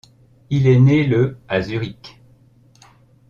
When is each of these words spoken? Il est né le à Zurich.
Il 0.49 0.65
est 0.65 0.79
né 0.79 1.03
le 1.03 1.37
à 1.47 1.61
Zurich. 1.61 2.19